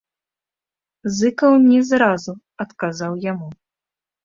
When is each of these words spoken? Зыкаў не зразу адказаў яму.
Зыкаў 1.17 1.53
не 1.67 1.79
зразу 1.91 2.31
адказаў 2.67 3.11
яму. 3.31 3.49